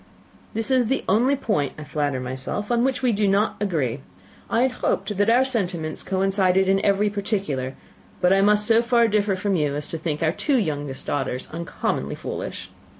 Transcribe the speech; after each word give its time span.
"This 0.55 0.71
is 0.71 0.87
the 0.87 1.03
only 1.07 1.35
point, 1.35 1.73
I 1.77 1.83
flatter 1.83 2.19
myself, 2.19 2.71
on 2.71 2.83
which 2.83 3.03
we 3.03 3.11
do 3.11 3.27
not 3.27 3.55
agree. 3.61 3.99
I 4.49 4.63
had 4.63 4.71
hoped 4.81 5.15
that 5.15 5.29
our 5.29 5.45
sentiments 5.45 6.01
coincided 6.01 6.67
in 6.67 6.83
every 6.83 7.07
particular, 7.11 7.75
but 8.19 8.33
I 8.33 8.41
must 8.41 8.65
so 8.65 8.81
far 8.81 9.07
differ 9.07 9.35
from 9.35 9.55
you 9.55 9.75
as 9.75 9.87
to 9.89 9.99
think 9.99 10.23
our 10.23 10.31
two 10.31 10.57
youngest 10.57 11.05
daughters 11.05 11.47
uncommonly 11.51 12.15
foolish." 12.15 12.69